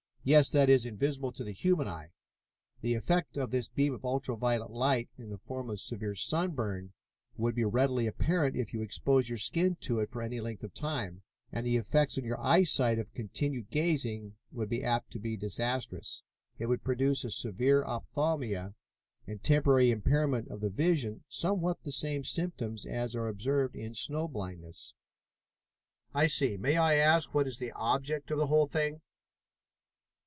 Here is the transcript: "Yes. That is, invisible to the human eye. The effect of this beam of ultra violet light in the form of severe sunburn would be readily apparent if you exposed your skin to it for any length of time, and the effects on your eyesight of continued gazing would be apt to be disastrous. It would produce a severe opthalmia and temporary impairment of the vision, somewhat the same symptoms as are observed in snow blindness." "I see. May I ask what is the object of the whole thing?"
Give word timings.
"Yes. 0.23 0.51
That 0.51 0.69
is, 0.69 0.85
invisible 0.85 1.31
to 1.31 1.43
the 1.43 1.51
human 1.51 1.87
eye. 1.87 2.11
The 2.81 2.93
effect 2.93 3.37
of 3.37 3.49
this 3.49 3.69
beam 3.69 3.91
of 3.95 4.05
ultra 4.05 4.37
violet 4.37 4.69
light 4.69 5.09
in 5.17 5.29
the 5.29 5.39
form 5.39 5.67
of 5.67 5.79
severe 5.81 6.13
sunburn 6.13 6.93
would 7.37 7.55
be 7.55 7.65
readily 7.65 8.05
apparent 8.05 8.55
if 8.55 8.71
you 8.71 8.83
exposed 8.83 9.29
your 9.29 9.39
skin 9.39 9.77
to 9.77 9.99
it 9.99 10.11
for 10.11 10.21
any 10.21 10.39
length 10.39 10.63
of 10.63 10.75
time, 10.75 11.23
and 11.51 11.65
the 11.65 11.75
effects 11.75 12.19
on 12.19 12.23
your 12.23 12.39
eyesight 12.39 12.99
of 12.99 13.11
continued 13.15 13.71
gazing 13.71 14.35
would 14.51 14.69
be 14.69 14.83
apt 14.83 15.09
to 15.13 15.17
be 15.19 15.35
disastrous. 15.37 16.21
It 16.59 16.67
would 16.67 16.83
produce 16.83 17.23
a 17.23 17.31
severe 17.31 17.83
opthalmia 17.83 18.75
and 19.25 19.41
temporary 19.41 19.89
impairment 19.89 20.49
of 20.49 20.61
the 20.61 20.69
vision, 20.69 21.23
somewhat 21.29 21.81
the 21.81 21.91
same 21.91 22.23
symptoms 22.23 22.85
as 22.85 23.15
are 23.15 23.27
observed 23.27 23.75
in 23.75 23.95
snow 23.95 24.27
blindness." 24.27 24.93
"I 26.13 26.27
see. 26.27 26.57
May 26.57 26.77
I 26.77 26.93
ask 26.97 27.33
what 27.33 27.47
is 27.47 27.57
the 27.57 27.71
object 27.71 28.29
of 28.29 28.37
the 28.37 28.45
whole 28.45 28.67
thing?" 28.67 29.01